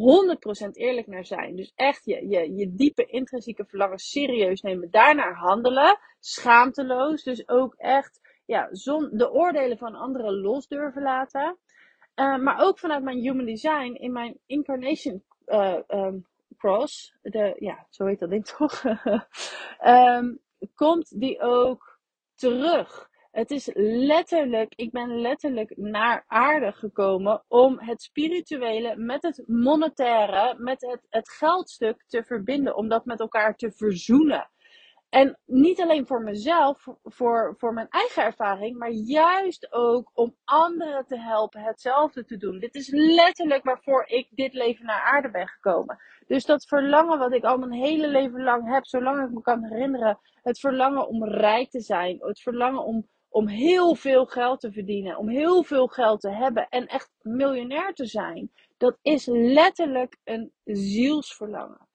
100% 0.67 0.71
eerlijk 0.73 1.07
naar 1.07 1.25
zijn. 1.25 1.57
Dus 1.57 1.73
echt 1.75 2.05
je, 2.05 2.29
je, 2.29 2.55
je 2.55 2.75
diepe 2.75 3.05
intrinsieke 3.05 3.65
verlangen 3.65 3.99
serieus 3.99 4.61
nemen. 4.61 4.91
Daarnaar 4.91 5.35
handelen. 5.35 5.99
Schaamteloos. 6.21 7.23
Dus 7.23 7.49
ook 7.49 7.75
echt 7.75 8.21
ja, 8.49 8.69
zon, 8.71 9.09
de 9.13 9.31
oordelen 9.31 9.79
van 9.79 9.95
anderen 9.95 10.41
los 10.41 10.69
durven 10.69 11.03
laten. 11.03 11.59
Uh, 12.17 12.39
maar 12.39 12.61
ook 12.61 12.79
vanuit 12.79 13.03
mijn 13.03 13.19
human 13.19 13.45
design 13.45 13.93
in 13.95 14.13
mijn 14.13 14.39
incarnation 14.47 15.25
uh, 15.47 15.79
um, 15.89 16.27
Cross, 16.57 17.15
de, 17.23 17.55
ja, 17.59 17.87
zo 17.91 18.07
heet 18.07 18.19
dat 18.19 18.31
ding 18.31 18.47
toch, 18.57 18.85
ehm, 19.79 20.35
komt 20.75 21.21
die 21.21 21.41
ook 21.41 21.99
terug. 22.35 23.09
Het 23.31 23.51
is 23.51 23.71
letterlijk, 23.75 24.73
ik 24.75 24.91
ben 24.91 25.21
letterlijk 25.21 25.77
naar 25.77 26.25
aarde 26.27 26.73
gekomen 26.73 27.45
om 27.49 27.79
het 27.81 28.03
spirituele 28.03 28.97
met 28.97 29.23
het 29.23 29.43
monetaire, 29.47 30.55
met 30.59 30.81
het, 30.81 31.07
het 31.09 31.31
geldstuk 31.31 32.05
te 32.07 32.25
verbinden, 32.25 32.77
om 32.77 32.89
dat 32.89 33.05
met 33.05 33.21
elkaar 33.21 33.55
te 33.57 33.73
verzoenen. 33.73 34.51
En 35.09 35.39
niet 35.45 35.81
alleen 35.81 36.07
voor 36.07 36.23
mezelf, 36.23 36.87
voor, 37.03 37.55
voor 37.59 37.73
mijn 37.73 37.89
eigen 37.89 38.23
ervaring, 38.23 38.79
maar 38.79 38.91
juist 38.91 39.73
ook 39.73 40.11
om 40.15 40.37
anderen 40.45 41.07
te 41.07 41.19
helpen 41.19 41.63
hetzelfde 41.63 42.25
te 42.25 42.37
doen. 42.37 42.59
Dit 42.59 42.75
is 42.75 42.89
letterlijk 42.93 43.65
waarvoor 43.65 44.07
ik 44.07 44.29
dit 44.31 44.53
leven 44.55 44.87
naar 44.87 45.03
aarde 45.03 45.31
ben 45.31 45.49
gekomen. 45.49 45.99
Dus 46.27 46.45
dat 46.45 46.67
verlangen 46.67 47.19
wat 47.19 47.33
ik 47.33 47.45
al 47.45 47.59
mijn 47.59 47.73
hele 47.73 48.09
leven 48.09 48.43
lang 48.43 48.73
heb, 48.73 48.87
zolang 48.87 49.25
ik 49.25 49.35
me 49.35 49.41
kan 49.41 49.65
herinneren, 49.65 50.19
het 50.43 50.61
verlangen 50.61 51.09
om 51.09 51.25
rijk 51.25 51.71
te 51.71 51.81
zijn, 51.81 52.17
het 52.21 52.41
verlangen 52.41 52.85
om, 52.85 53.09
om 53.29 53.49
heel 53.49 53.95
veel 53.95 54.27
geld 54.27 54.61
te 54.61 54.73
verdienen, 54.73 55.19
om 55.19 55.29
heel 55.29 55.63
veel 55.63 55.87
geld 55.87 56.21
te 56.21 56.31
hebben 56.31 56.69
en 56.69 56.87
echt 56.87 57.11
miljonair 57.21 57.95
te 57.95 58.07
zijn, 58.07 58.51
dat 58.77 58.99
is 59.03 59.27
letterlijk 59.27 60.17
een 60.25 60.53
zielsverlangen. 60.65 61.88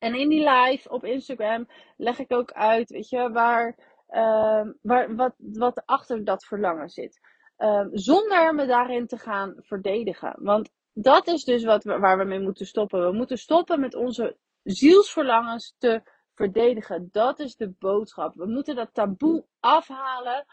En 0.00 0.14
in 0.14 0.28
die 0.28 0.50
live 0.50 0.88
op 0.88 1.04
Instagram 1.04 1.68
leg 1.96 2.18
ik 2.18 2.32
ook 2.32 2.52
uit, 2.52 2.90
weet 2.90 3.08
je, 3.08 3.30
waar, 3.30 3.76
uh, 4.10 4.68
waar, 4.82 5.14
wat, 5.14 5.34
wat 5.36 5.82
achter 5.84 6.24
dat 6.24 6.44
verlangen 6.44 6.88
zit. 6.88 7.20
Uh, 7.58 7.86
zonder 7.92 8.54
me 8.54 8.66
daarin 8.66 9.06
te 9.06 9.18
gaan 9.18 9.54
verdedigen. 9.56 10.36
Want 10.38 10.70
dat 10.92 11.26
is 11.26 11.44
dus 11.44 11.64
wat 11.64 11.84
waar 11.84 12.18
we 12.18 12.24
mee 12.24 12.40
moeten 12.40 12.66
stoppen. 12.66 13.10
We 13.10 13.16
moeten 13.16 13.38
stoppen 13.38 13.80
met 13.80 13.94
onze 13.94 14.36
zielsverlangens 14.62 15.74
te 15.78 16.02
verdedigen. 16.34 17.08
Dat 17.12 17.38
is 17.38 17.56
de 17.56 17.70
boodschap. 17.78 18.34
We 18.34 18.46
moeten 18.46 18.74
dat 18.74 18.94
taboe 18.94 19.44
afhalen 19.60 20.44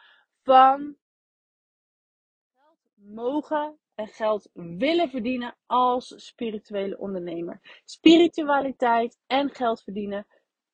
van 0.44 0.96
mogen 2.96 3.78
en 3.98 4.08
geld 4.08 4.50
willen 4.54 5.10
verdienen 5.10 5.56
als 5.66 6.14
spirituele 6.16 6.98
ondernemer. 6.98 7.82
Spiritualiteit 7.86 9.18
en 9.28 9.50
geld 9.50 9.84
verdienen 9.84 10.28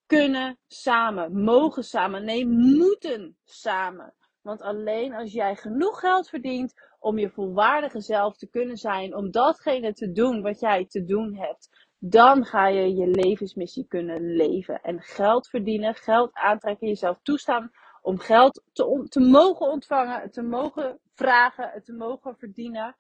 kunnen 0.06 0.58
samen, 0.68 1.44
mogen 1.44 1.84
samen, 1.84 2.25
nee, 2.25 2.46
moeten 2.48 3.38
samen. 3.44 4.13
Want 4.42 4.62
alleen 4.62 5.13
als 5.13 5.34
jij 5.34 5.56
genoeg 5.56 6.00
geld 6.00 6.30
verdient 6.30 6.74
om 7.00 7.18
je 7.18 7.30
volwaardige 7.30 8.01
zelf 8.01 8.38
te 8.38 8.50
kunnen 8.50 8.77
zijn, 8.77 9.15
om 9.15 9.32
datgene 9.32 9.94
te 9.94 10.12
doen 10.12 10.42
wat 10.42 10.60
jij 10.60 10.86
te 10.86 11.03
doen 11.03 11.36
hebt, 11.36 11.70
dan 12.00 12.46
ga 12.46 12.68
je 12.68 12.96
je 12.96 13.08
levensmissie 13.08 13.88
kunnen 13.88 14.36
leven. 14.36 14.82
En 14.82 15.01
geld 15.01 15.48
verdienen, 15.48 15.96
geld 15.96 16.34
aantrekken, 16.34 16.88
jezelf 16.88 17.20
toestaan 17.22 17.72
om 18.01 18.20
geld 18.20 18.63
te, 18.74 19.06
te 19.10 19.20
mogen 19.20 19.68
ontvangen, 19.68 20.32
te 20.32 20.42
mogen 20.42 21.00
vragen, 21.13 21.84
te 21.84 21.94
mogen 21.94 22.36
verdienen. 22.38 22.96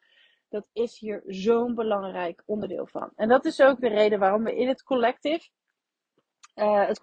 Dat 0.53 0.69
is 0.73 0.99
hier 0.99 1.23
zo'n 1.25 1.75
belangrijk 1.75 2.43
onderdeel 2.45 2.87
van. 2.87 3.11
En 3.15 3.27
dat 3.27 3.45
is 3.45 3.61
ook 3.61 3.79
de 3.79 3.87
reden 3.87 4.19
waarom 4.19 4.43
we 4.43 4.55
in 4.55 4.67
het 4.67 4.83
collective. 4.83 5.49
Uh, 6.55 6.87
het 6.87 6.99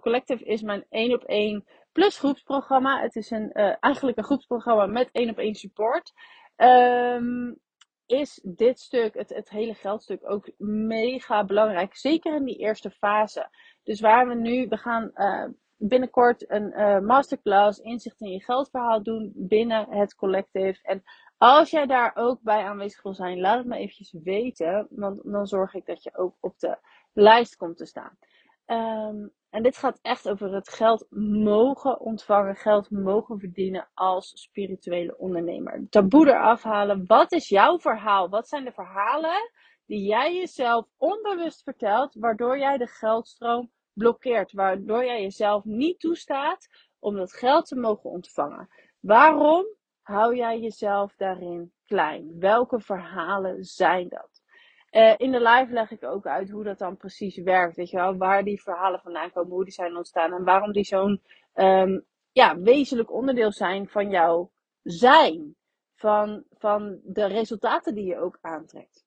collective 0.00 0.44
is 0.44 0.62
mijn 0.62 0.84
1 0.88 1.12
op 1.12 1.24
1 1.24 1.64
plus 1.92 2.18
groepsprogramma. 2.18 3.00
Het 3.00 3.16
is 3.16 3.30
een, 3.30 3.50
uh, 3.52 3.74
eigenlijk 3.80 4.16
een 4.16 4.24
groepsprogramma 4.24 4.86
met 4.86 5.08
1 5.12 5.30
op 5.30 5.38
1 5.38 5.54
support. 5.54 6.12
Um, 6.56 7.60
is 8.06 8.40
dit 8.42 8.80
stuk, 8.80 9.14
het, 9.14 9.28
het 9.28 9.50
hele 9.50 9.74
geldstuk, 9.74 10.30
ook 10.30 10.50
mega 10.58 11.44
belangrijk. 11.44 11.96
Zeker 11.96 12.34
in 12.34 12.44
die 12.44 12.58
eerste 12.58 12.90
fase. 12.90 13.48
Dus 13.82 14.00
waar 14.00 14.28
we 14.28 14.34
nu, 14.34 14.68
we 14.68 14.76
gaan 14.76 15.10
uh, 15.14 15.44
binnenkort 15.76 16.50
een 16.50 17.04
masterclass 17.04 17.78
inzicht 17.78 18.20
in 18.20 18.30
je 18.30 18.42
geldverhaal 18.42 19.02
doen 19.02 19.32
binnen 19.34 19.90
het 19.90 20.14
collective. 20.14 20.78
En 20.82 21.02
als 21.38 21.70
jij 21.70 21.86
daar 21.86 22.12
ook 22.14 22.40
bij 22.42 22.64
aanwezig 22.64 23.02
wil 23.02 23.14
zijn, 23.14 23.40
laat 23.40 23.58
het 23.58 23.66
me 23.66 23.76
eventjes 23.76 24.12
weten. 24.22 24.86
Want 24.90 25.20
dan 25.24 25.46
zorg 25.46 25.74
ik 25.74 25.86
dat 25.86 26.02
je 26.02 26.16
ook 26.16 26.36
op 26.40 26.58
de 26.58 26.78
lijst 27.12 27.56
komt 27.56 27.76
te 27.76 27.86
staan. 27.86 28.18
Um, 28.66 29.32
en 29.50 29.62
dit 29.62 29.76
gaat 29.76 29.98
echt 30.02 30.28
over 30.28 30.54
het 30.54 30.68
geld 30.68 31.06
mogen 31.10 32.00
ontvangen, 32.00 32.56
geld 32.56 32.90
mogen 32.90 33.38
verdienen 33.38 33.88
als 33.94 34.32
spirituele 34.34 35.18
ondernemer. 35.18 35.86
Taboe 35.90 36.28
eraf 36.28 36.62
halen. 36.62 37.06
Wat 37.06 37.32
is 37.32 37.48
jouw 37.48 37.78
verhaal? 37.78 38.28
Wat 38.28 38.48
zijn 38.48 38.64
de 38.64 38.72
verhalen 38.72 39.50
die 39.86 40.06
jij 40.06 40.34
jezelf 40.34 40.86
onbewust 40.96 41.62
vertelt, 41.62 42.14
waardoor 42.14 42.58
jij 42.58 42.76
de 42.76 42.86
geldstroom 42.86 43.70
blokkeert, 43.92 44.52
waardoor 44.52 45.04
jij 45.04 45.22
jezelf 45.22 45.64
niet 45.64 46.00
toestaat 46.00 46.66
om 46.98 47.16
dat 47.16 47.32
geld 47.32 47.66
te 47.66 47.76
mogen 47.76 48.10
ontvangen? 48.10 48.68
Waarom 49.00 49.66
hou 50.06 50.36
jij 50.36 50.58
jezelf 50.60 51.14
daarin 51.16 51.72
klein? 51.86 52.38
Welke 52.38 52.80
verhalen 52.80 53.64
zijn 53.64 54.08
dat? 54.08 54.42
Uh, 54.90 55.14
in 55.16 55.32
de 55.32 55.40
live 55.40 55.72
leg 55.72 55.90
ik 55.90 56.04
ook 56.04 56.26
uit 56.26 56.50
hoe 56.50 56.64
dat 56.64 56.78
dan 56.78 56.96
precies 56.96 57.36
werkt. 57.36 57.76
Weet 57.76 57.90
je 57.90 57.96
wel, 57.96 58.16
waar 58.16 58.44
die 58.44 58.62
verhalen 58.62 59.00
vandaan 59.00 59.32
komen, 59.32 59.52
hoe 59.52 59.64
die 59.64 59.72
zijn 59.72 59.96
ontstaan 59.96 60.32
en 60.32 60.44
waarom 60.44 60.72
die 60.72 60.84
zo'n 60.84 61.22
um, 61.54 62.04
ja, 62.32 62.58
wezenlijk 62.58 63.12
onderdeel 63.12 63.52
zijn 63.52 63.88
van 63.88 64.10
jouw 64.10 64.50
zijn. 64.82 65.56
Van, 65.94 66.44
van 66.50 67.00
de 67.02 67.26
resultaten 67.26 67.94
die 67.94 68.04
je 68.04 68.18
ook 68.18 68.38
aantrekt. 68.40 69.04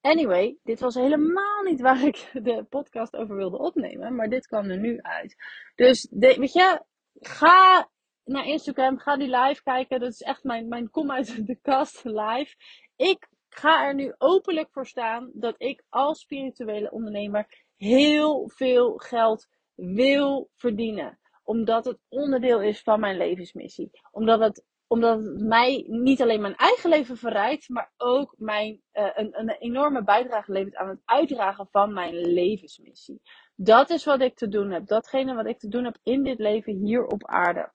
Anyway, 0.00 0.56
dit 0.62 0.80
was 0.80 0.94
helemaal 0.94 1.62
niet 1.62 1.80
waar 1.80 2.04
ik 2.04 2.30
de 2.42 2.64
podcast 2.68 3.16
over 3.16 3.36
wilde 3.36 3.58
opnemen, 3.58 4.14
maar 4.14 4.28
dit 4.28 4.46
kwam 4.46 4.70
er 4.70 4.78
nu 4.78 5.00
uit. 5.00 5.36
Dus 5.74 6.08
de, 6.10 6.36
weet 6.38 6.52
je, 6.52 6.82
ga 7.14 7.88
naar 8.24 8.46
Instagram, 8.46 8.98
ga 8.98 9.16
die 9.16 9.36
live 9.36 9.62
kijken. 9.62 10.00
Dat 10.00 10.12
is 10.12 10.22
echt 10.22 10.44
mijn, 10.44 10.68
mijn 10.68 10.90
kom 10.90 11.10
uit 11.10 11.46
de 11.46 11.58
kast 11.62 12.04
live. 12.04 12.54
Ik 12.96 13.28
ga 13.48 13.86
er 13.86 13.94
nu 13.94 14.14
openlijk 14.18 14.68
voor 14.70 14.86
staan 14.86 15.30
dat 15.34 15.54
ik 15.58 15.84
als 15.88 16.20
spirituele 16.20 16.90
ondernemer 16.90 17.64
heel 17.76 18.50
veel 18.54 18.96
geld 18.96 19.48
wil 19.74 20.50
verdienen. 20.54 21.18
Omdat 21.42 21.84
het 21.84 21.98
onderdeel 22.08 22.62
is 22.62 22.82
van 22.82 23.00
mijn 23.00 23.16
levensmissie. 23.16 23.90
Omdat 24.10 24.40
het, 24.40 24.64
omdat 24.86 25.24
het 25.24 25.40
mij 25.40 25.84
niet 25.88 26.22
alleen 26.22 26.40
mijn 26.40 26.56
eigen 26.56 26.90
leven 26.90 27.16
verrijkt, 27.16 27.68
maar 27.68 27.92
ook 27.96 28.34
mijn, 28.38 28.82
uh, 28.92 29.10
een, 29.14 29.38
een 29.38 29.50
enorme 29.50 30.04
bijdrage 30.04 30.52
levert 30.52 30.76
aan 30.76 30.88
het 30.88 31.02
uitdragen 31.04 31.68
van 31.70 31.92
mijn 31.92 32.14
levensmissie. 32.14 33.20
Dat 33.54 33.90
is 33.90 34.04
wat 34.04 34.20
ik 34.20 34.34
te 34.34 34.48
doen 34.48 34.70
heb. 34.70 34.86
Datgene 34.86 35.34
wat 35.34 35.46
ik 35.46 35.58
te 35.58 35.68
doen 35.68 35.84
heb 35.84 35.98
in 36.02 36.22
dit 36.22 36.38
leven 36.38 36.74
hier 36.74 37.06
op 37.06 37.26
aarde. 37.26 37.72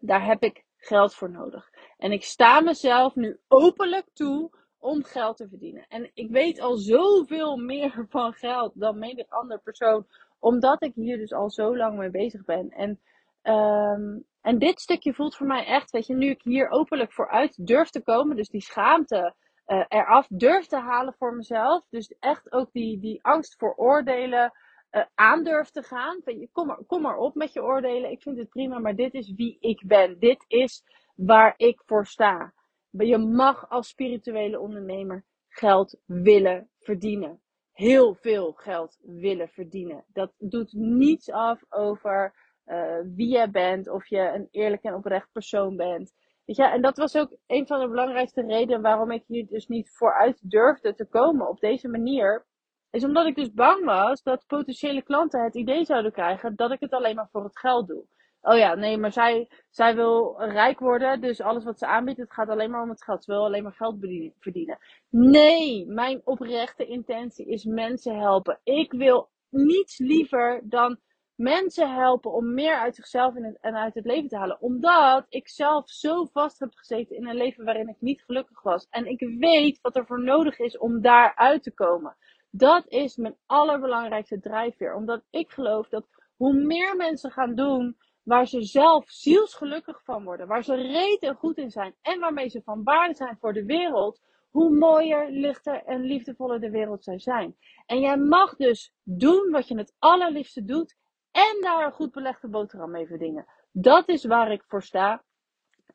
Daar 0.00 0.24
heb 0.24 0.42
ik 0.42 0.64
geld 0.76 1.14
voor 1.14 1.30
nodig. 1.30 1.70
En 1.98 2.12
ik 2.12 2.24
sta 2.24 2.60
mezelf 2.60 3.14
nu 3.14 3.40
openlijk 3.48 4.06
toe 4.12 4.50
om 4.78 5.04
geld 5.04 5.36
te 5.36 5.48
verdienen. 5.48 5.86
En 5.88 6.10
ik 6.14 6.30
weet 6.30 6.60
al 6.60 6.76
zoveel 6.76 7.56
meer 7.56 8.06
van 8.08 8.32
geld 8.32 8.72
dan 8.74 8.98
menig 8.98 9.28
andere 9.28 9.60
persoon, 9.60 10.06
omdat 10.38 10.82
ik 10.82 10.94
hier 10.94 11.16
dus 11.16 11.32
al 11.32 11.50
zo 11.50 11.76
lang 11.76 11.98
mee 11.98 12.10
bezig 12.10 12.44
ben. 12.44 12.70
En, 12.70 13.00
um, 13.42 14.24
en 14.40 14.58
dit 14.58 14.80
stukje 14.80 15.14
voelt 15.14 15.36
voor 15.36 15.46
mij 15.46 15.64
echt, 15.64 15.90
weet 15.90 16.06
je, 16.06 16.14
nu 16.14 16.30
ik 16.30 16.42
hier 16.42 16.70
openlijk 16.70 17.12
vooruit 17.12 17.66
durf 17.66 17.90
te 17.90 18.02
komen, 18.02 18.36
dus 18.36 18.48
die 18.48 18.60
schaamte 18.60 19.34
uh, 19.66 19.84
eraf 19.88 20.26
durf 20.28 20.66
te 20.66 20.78
halen 20.78 21.14
voor 21.18 21.34
mezelf. 21.34 21.86
Dus 21.90 22.14
echt 22.20 22.52
ook 22.52 22.72
die, 22.72 22.98
die 22.98 23.18
angst 23.22 23.54
voor 23.58 23.74
oordelen. 23.74 24.52
Uh, 24.92 25.02
aandurf 25.14 25.70
te 25.70 25.82
gaan. 25.82 26.22
Kom, 26.52 26.66
maar, 26.66 26.84
kom 26.86 27.02
maar 27.02 27.16
op 27.16 27.34
met 27.34 27.52
je 27.52 27.62
oordelen. 27.62 28.10
Ik 28.10 28.22
vind 28.22 28.38
het 28.38 28.48
prima, 28.48 28.78
maar 28.78 28.94
dit 28.94 29.14
is 29.14 29.32
wie 29.34 29.56
ik 29.60 29.82
ben. 29.86 30.18
Dit 30.18 30.44
is 30.48 30.84
waar 31.14 31.54
ik 31.56 31.82
voor 31.86 32.06
sta. 32.06 32.54
Je 32.90 33.18
mag 33.18 33.68
als 33.68 33.88
spirituele 33.88 34.60
ondernemer 34.60 35.24
geld 35.48 36.00
willen 36.06 36.70
verdienen. 36.78 37.40
Heel 37.72 38.14
veel 38.14 38.52
geld 38.52 38.98
willen 39.02 39.48
verdienen. 39.48 40.04
Dat 40.08 40.32
doet 40.38 40.72
niets 40.72 41.30
af 41.30 41.64
over 41.68 42.34
uh, 42.66 42.98
wie 43.14 43.28
jij 43.28 43.50
bent, 43.50 43.88
of 43.88 44.06
je 44.06 44.18
een 44.18 44.48
eerlijk 44.50 44.82
en 44.82 44.94
oprecht 44.94 45.32
persoon 45.32 45.76
bent. 45.76 46.12
Weet 46.44 46.56
je, 46.56 46.64
en 46.64 46.82
dat 46.82 46.96
was 46.96 47.16
ook 47.16 47.36
een 47.46 47.66
van 47.66 47.80
de 47.80 47.88
belangrijkste 47.88 48.42
redenen 48.42 48.82
waarom 48.82 49.10
ik 49.10 49.24
hier 49.26 49.46
dus 49.46 49.66
niet 49.66 49.90
vooruit 49.90 50.50
durfde 50.50 50.94
te 50.94 51.06
komen 51.06 51.48
op 51.48 51.60
deze 51.60 51.88
manier. 51.88 52.46
Is 52.92 53.04
omdat 53.04 53.26
ik 53.26 53.36
dus 53.36 53.52
bang 53.52 53.84
was 53.84 54.22
dat 54.22 54.46
potentiële 54.46 55.02
klanten 55.02 55.44
het 55.44 55.54
idee 55.54 55.84
zouden 55.84 56.12
krijgen 56.12 56.56
dat 56.56 56.70
ik 56.70 56.80
het 56.80 56.92
alleen 56.92 57.14
maar 57.14 57.28
voor 57.30 57.44
het 57.44 57.58
geld 57.58 57.88
doe. 57.88 58.04
Oh 58.42 58.56
ja, 58.56 58.74
nee, 58.74 58.98
maar 58.98 59.12
zij, 59.12 59.48
zij 59.70 59.94
wil 59.94 60.42
rijk 60.42 60.78
worden. 60.78 61.20
Dus 61.20 61.40
alles 61.40 61.64
wat 61.64 61.78
ze 61.78 61.86
aanbiedt, 61.86 62.18
het 62.18 62.32
gaat 62.32 62.48
alleen 62.48 62.70
maar 62.70 62.82
om 62.82 62.88
het 62.88 63.04
geld. 63.04 63.24
Ze 63.24 63.32
wil 63.32 63.44
alleen 63.44 63.62
maar 63.62 63.72
geld 63.72 63.96
verdienen. 64.38 64.78
Nee, 65.08 65.86
mijn 65.86 66.20
oprechte 66.24 66.86
intentie 66.86 67.46
is 67.46 67.64
mensen 67.64 68.18
helpen. 68.18 68.60
Ik 68.64 68.92
wil 68.92 69.30
niets 69.48 69.98
liever 69.98 70.60
dan 70.64 70.98
mensen 71.34 71.94
helpen 71.94 72.32
om 72.32 72.54
meer 72.54 72.76
uit 72.76 72.94
zichzelf 72.94 73.34
en 73.60 73.74
uit 73.76 73.94
het 73.94 74.04
leven 74.04 74.28
te 74.28 74.36
halen. 74.36 74.60
Omdat 74.60 75.26
ik 75.28 75.48
zelf 75.48 75.90
zo 75.90 76.24
vast 76.24 76.58
heb 76.58 76.74
gezeten 76.74 77.16
in 77.16 77.26
een 77.26 77.36
leven 77.36 77.64
waarin 77.64 77.88
ik 77.88 78.00
niet 78.00 78.22
gelukkig 78.22 78.62
was. 78.62 78.86
En 78.90 79.06
ik 79.06 79.20
weet 79.38 79.80
wat 79.80 79.96
er 79.96 80.06
voor 80.06 80.22
nodig 80.22 80.58
is 80.58 80.78
om 80.78 81.00
daaruit 81.00 81.62
te 81.62 81.74
komen. 81.74 82.16
Dat 82.54 82.86
is 82.88 83.16
mijn 83.16 83.36
allerbelangrijkste 83.46 84.40
drijfveer. 84.40 84.94
Omdat 84.94 85.22
ik 85.30 85.50
geloof 85.50 85.88
dat 85.88 86.06
hoe 86.36 86.54
meer 86.54 86.96
mensen 86.96 87.30
gaan 87.30 87.54
doen 87.54 87.96
waar 88.22 88.46
ze 88.46 88.62
zelf 88.62 89.10
zielsgelukkig 89.10 90.02
van 90.04 90.24
worden, 90.24 90.46
waar 90.46 90.64
ze 90.64 90.74
reet 90.74 91.18
en 91.20 91.34
goed 91.34 91.58
in 91.58 91.70
zijn 91.70 91.94
en 92.02 92.20
waarmee 92.20 92.48
ze 92.48 92.62
van 92.62 92.82
waarde 92.82 93.14
zijn 93.14 93.36
voor 93.40 93.52
de 93.52 93.64
wereld, 93.64 94.20
hoe 94.50 94.70
mooier, 94.70 95.30
lichter 95.30 95.82
en 95.84 96.00
liefdevoller 96.00 96.60
de 96.60 96.70
wereld 96.70 97.04
zou 97.04 97.18
zijn. 97.18 97.56
En 97.86 98.00
jij 98.00 98.16
mag 98.16 98.56
dus 98.56 98.94
doen 99.02 99.50
wat 99.50 99.68
je 99.68 99.76
het 99.76 99.94
allerliefste 99.98 100.64
doet 100.64 100.96
en 101.30 101.60
daar 101.60 101.86
een 101.86 101.92
goed 101.92 102.12
belegde 102.12 102.48
boterham 102.48 102.90
mee 102.90 103.06
verdienen. 103.06 103.46
Dat 103.72 104.08
is 104.08 104.24
waar 104.24 104.52
ik 104.52 104.64
voor 104.66 104.82
sta. 104.82 105.22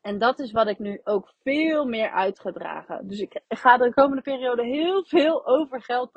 En 0.02 0.18
dat 0.18 0.38
is 0.38 0.52
wat 0.52 0.66
ik 0.66 0.78
nu 0.78 1.00
ook 1.04 1.32
veel 1.42 1.84
meer 1.84 2.10
uit 2.10 2.40
ga 2.40 2.52
dragen. 2.52 3.08
Dus 3.08 3.20
ik 3.20 3.40
ga 3.48 3.76
de 3.76 3.94
komende 3.94 4.22
periode 4.22 4.64
heel 4.64 5.04
veel 5.04 5.46
over 5.46 5.82
geld 5.82 6.12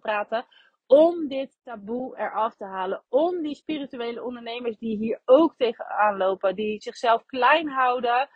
praten. 0.00 0.46
Om 0.86 1.28
dit 1.28 1.60
taboe 1.62 2.18
eraf 2.18 2.56
te 2.56 2.64
halen. 2.64 3.02
Om 3.08 3.42
die 3.42 3.54
spirituele 3.54 4.24
ondernemers 4.24 4.78
die 4.78 4.96
hier 4.96 5.20
ook 5.24 5.54
tegenaan 5.56 6.16
lopen. 6.16 6.56
Die 6.56 6.80
zichzelf 6.80 7.24
klein 7.26 7.68
houden. 7.68 8.28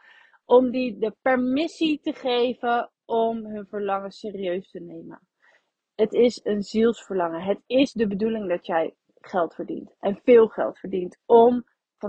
Om 0.45 0.71
die 0.71 0.99
de 0.99 1.17
permissie 1.23 2.01
te 2.01 2.13
geven 2.13 2.91
om 3.05 3.47
hun 3.47 3.67
verlangen 3.67 4.11
serieus 4.11 4.71
te 4.71 4.81
nemen. 4.81 5.21
Het 5.95 6.13
is 6.13 6.41
een 6.45 6.63
zielsverlangen. 6.63 7.43
Het 7.43 7.63
is 7.67 7.93
de 7.93 8.07
bedoeling 8.07 8.49
dat 8.49 8.67
jij 8.67 8.95
geld 9.21 9.55
verdient. 9.55 9.95
En 10.01 10.21
veel 10.25 10.49
geld 10.49 10.79
verdient. 10.79 11.19
Om 11.27 11.65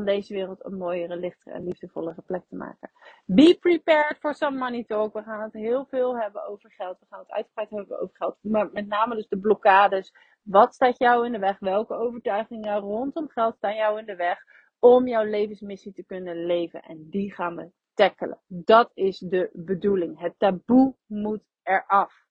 deze 0.05 0.33
wereld 0.33 0.65
een 0.65 0.77
mooiere, 0.77 1.15
lichtere 1.15 1.55
en 1.55 1.63
liefdevollere 1.63 2.21
plek 2.21 2.43
te 2.47 2.55
maken. 2.55 2.91
Be 3.25 3.57
prepared 3.59 4.17
for 4.19 4.33
some 4.35 4.57
money 4.57 4.83
talk. 4.83 5.13
We 5.13 5.23
gaan 5.23 5.41
het 5.41 5.53
heel 5.53 5.85
veel 5.85 6.17
hebben 6.17 6.47
over 6.47 6.71
geld. 6.71 6.99
We 6.99 7.05
gaan 7.09 7.19
het 7.19 7.31
uitgebreid 7.31 7.69
hebben 7.69 7.99
over 8.01 8.15
geld. 8.15 8.37
Maar 8.41 8.69
met 8.71 8.87
name 8.87 9.15
dus 9.15 9.27
de 9.27 9.39
blokkades. 9.39 10.13
Wat 10.41 10.73
staat 10.73 10.97
jou 10.97 11.25
in 11.25 11.31
de 11.31 11.39
weg? 11.39 11.59
Welke 11.59 11.93
overtuigingen 11.93 12.79
rondom 12.79 13.29
geld 13.29 13.55
staan 13.55 13.75
jou 13.75 13.99
in 13.99 14.05
de 14.05 14.15
weg? 14.15 14.39
Om 14.79 15.07
jouw 15.07 15.23
levensmissie 15.23 15.93
te 15.93 16.05
kunnen 16.05 16.45
leven. 16.45 16.81
En 16.81 17.09
die 17.09 17.33
gaan 17.33 17.55
we 17.55 17.71
tackelen. 17.93 18.41
Dat 18.47 18.91
is 18.93 19.19
de 19.19 19.49
bedoeling. 19.53 20.19
Het 20.19 20.33
taboe 20.37 20.95
moet 21.05 21.43
eraf. 21.63 22.25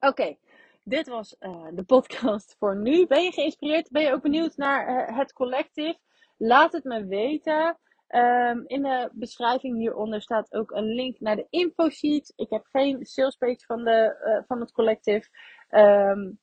Oké. 0.00 0.36
dit 0.84 1.08
was 1.08 1.36
uh, 1.40 1.66
de 1.72 1.84
podcast 1.84 2.56
voor 2.58 2.76
nu. 2.76 3.06
Ben 3.06 3.22
je 3.22 3.32
geïnspireerd? 3.32 3.90
Ben 3.90 4.02
je 4.02 4.12
ook 4.12 4.22
benieuwd 4.22 4.56
naar 4.56 5.10
uh, 5.10 5.18
het 5.18 5.32
collectief? 5.32 5.96
Laat 6.36 6.72
het 6.72 6.84
me 6.84 7.06
weten. 7.06 7.76
Um, 8.08 8.64
in 8.66 8.82
de 8.82 9.10
beschrijving 9.12 9.76
hieronder 9.76 10.22
staat 10.22 10.52
ook 10.52 10.70
een 10.70 10.94
link 10.94 11.20
naar 11.20 11.36
de 11.36 11.46
infosheet. 11.50 12.32
Ik 12.36 12.50
heb 12.50 12.64
geen 12.64 13.04
salespage 13.04 13.64
van, 13.66 13.84
de, 13.84 14.22
uh, 14.24 14.46
van 14.46 14.60
het 14.60 14.72
collectief. 14.72 15.28
Um, 15.70 16.38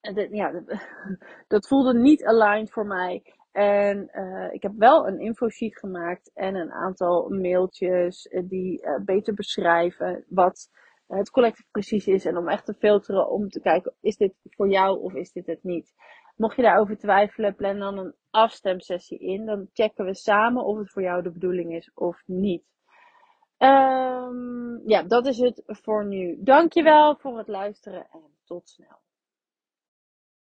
de, 0.00 0.28
ja, 0.30 0.62
dat 1.48 1.68
voelde 1.68 1.94
niet 1.98 2.24
aligned 2.24 2.70
voor 2.70 2.86
mij. 2.86 3.22
En 3.52 4.10
uh, 4.12 4.52
ik 4.52 4.62
heb 4.62 4.72
wel 4.76 5.08
een 5.08 5.20
infosheet 5.20 5.78
gemaakt 5.78 6.30
en 6.34 6.54
een 6.54 6.72
aantal 6.72 7.28
mailtjes 7.28 8.26
uh, 8.26 8.42
die 8.48 8.86
beter 9.04 9.34
beschrijven 9.34 10.24
wat 10.28 10.68
het 11.06 11.30
collectief 11.30 11.66
precies 11.70 12.06
is. 12.06 12.24
En 12.24 12.36
om 12.36 12.48
echt 12.48 12.64
te 12.64 12.74
filteren 12.74 13.30
om 13.30 13.48
te 13.48 13.60
kijken, 13.60 13.94
is 14.00 14.16
dit 14.16 14.34
voor 14.42 14.68
jou 14.68 15.00
of 15.00 15.14
is 15.14 15.32
dit 15.32 15.46
het 15.46 15.62
niet? 15.62 15.92
Mocht 16.36 16.56
je 16.56 16.62
daarover 16.62 16.98
twijfelen, 16.98 17.54
plan 17.54 17.78
dan 17.78 17.98
een 17.98 18.14
afstemsessie 18.34 19.18
in. 19.18 19.46
Dan 19.46 19.68
checken 19.72 20.04
we 20.04 20.14
samen 20.14 20.64
of 20.64 20.78
het 20.78 20.90
voor 20.90 21.02
jou 21.02 21.22
de 21.22 21.30
bedoeling 21.30 21.74
is 21.74 21.90
of 21.94 22.22
niet. 22.26 22.64
Um, 23.58 24.82
ja, 24.88 25.02
dat 25.02 25.26
is 25.26 25.38
het 25.38 25.62
voor 25.66 26.06
nu. 26.06 26.36
Dankjewel 26.42 27.16
voor 27.16 27.38
het 27.38 27.48
luisteren 27.48 28.06
en 28.10 28.22
tot 28.44 28.68
snel. 28.68 29.03